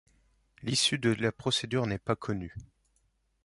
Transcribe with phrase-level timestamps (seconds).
[0.63, 2.55] L'issue de la procédure n'est pas connue.